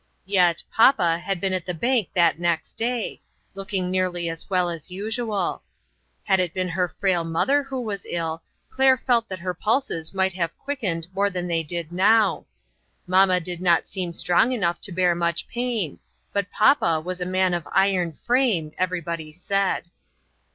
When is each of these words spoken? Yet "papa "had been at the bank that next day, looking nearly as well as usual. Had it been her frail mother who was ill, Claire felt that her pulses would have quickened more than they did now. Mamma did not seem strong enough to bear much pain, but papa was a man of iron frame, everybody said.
Yet 0.25 0.63
"papa 0.73 1.19
"had 1.19 1.39
been 1.39 1.53
at 1.53 1.67
the 1.67 1.75
bank 1.75 2.09
that 2.15 2.39
next 2.39 2.73
day, 2.73 3.21
looking 3.53 3.91
nearly 3.91 4.29
as 4.29 4.49
well 4.49 4.67
as 4.67 4.89
usual. 4.89 5.61
Had 6.23 6.39
it 6.39 6.55
been 6.55 6.69
her 6.69 6.87
frail 6.87 7.23
mother 7.23 7.61
who 7.61 7.79
was 7.79 8.07
ill, 8.09 8.41
Claire 8.71 8.97
felt 8.97 9.29
that 9.29 9.37
her 9.37 9.53
pulses 9.53 10.11
would 10.11 10.33
have 10.33 10.57
quickened 10.57 11.07
more 11.13 11.29
than 11.29 11.47
they 11.47 11.61
did 11.61 11.91
now. 11.91 12.47
Mamma 13.05 13.39
did 13.39 13.61
not 13.61 13.85
seem 13.85 14.11
strong 14.11 14.51
enough 14.53 14.81
to 14.81 14.91
bear 14.91 15.13
much 15.13 15.47
pain, 15.47 15.99
but 16.33 16.49
papa 16.51 16.99
was 16.99 17.21
a 17.21 17.23
man 17.27 17.53
of 17.53 17.67
iron 17.71 18.11
frame, 18.11 18.71
everybody 18.79 19.31
said. 19.31 19.83